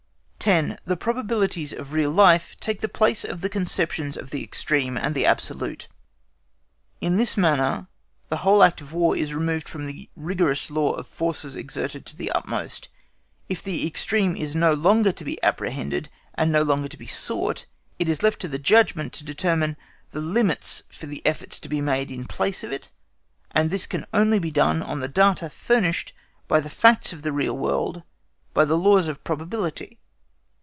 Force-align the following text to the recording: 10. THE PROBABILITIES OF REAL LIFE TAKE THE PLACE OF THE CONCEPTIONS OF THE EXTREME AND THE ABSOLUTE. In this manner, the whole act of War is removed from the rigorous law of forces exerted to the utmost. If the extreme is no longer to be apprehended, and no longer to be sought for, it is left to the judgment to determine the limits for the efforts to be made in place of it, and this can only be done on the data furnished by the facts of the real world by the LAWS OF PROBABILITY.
10. 0.43 0.79
THE 0.85 0.97
PROBABILITIES 0.97 1.71
OF 1.71 1.93
REAL 1.93 2.09
LIFE 2.09 2.59
TAKE 2.59 2.81
THE 2.81 2.89
PLACE 2.89 3.23
OF 3.23 3.41
THE 3.41 3.49
CONCEPTIONS 3.49 4.17
OF 4.17 4.31
THE 4.31 4.41
EXTREME 4.41 4.97
AND 4.97 5.13
THE 5.13 5.23
ABSOLUTE. 5.27 5.87
In 6.99 7.17
this 7.17 7.37
manner, 7.37 7.85
the 8.29 8.37
whole 8.37 8.63
act 8.63 8.81
of 8.81 8.91
War 8.91 9.15
is 9.15 9.35
removed 9.35 9.69
from 9.69 9.85
the 9.85 10.09
rigorous 10.15 10.71
law 10.71 10.93
of 10.93 11.05
forces 11.05 11.55
exerted 11.55 12.07
to 12.07 12.15
the 12.17 12.31
utmost. 12.31 12.89
If 13.49 13.61
the 13.61 13.85
extreme 13.85 14.35
is 14.35 14.55
no 14.55 14.73
longer 14.73 15.11
to 15.11 15.23
be 15.23 15.41
apprehended, 15.43 16.09
and 16.33 16.51
no 16.51 16.63
longer 16.63 16.87
to 16.87 16.97
be 16.97 17.05
sought 17.05 17.59
for, 17.59 17.65
it 17.99 18.09
is 18.09 18.23
left 18.23 18.39
to 18.39 18.47
the 18.47 18.57
judgment 18.57 19.13
to 19.13 19.23
determine 19.23 19.77
the 20.09 20.21
limits 20.21 20.81
for 20.89 21.05
the 21.05 21.23
efforts 21.23 21.59
to 21.59 21.69
be 21.69 21.81
made 21.81 22.09
in 22.09 22.25
place 22.25 22.63
of 22.63 22.71
it, 22.71 22.89
and 23.51 23.69
this 23.69 23.85
can 23.85 24.07
only 24.11 24.39
be 24.39 24.49
done 24.49 24.81
on 24.81 25.01
the 25.01 25.07
data 25.07 25.51
furnished 25.51 26.13
by 26.47 26.59
the 26.59 26.67
facts 26.71 27.13
of 27.13 27.21
the 27.21 27.31
real 27.31 27.55
world 27.55 28.01
by 28.55 28.65
the 28.65 28.75
LAWS 28.75 29.07
OF 29.07 29.23
PROBABILITY. 29.23 29.99